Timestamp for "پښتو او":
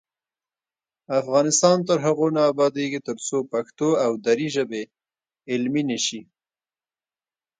3.51-4.11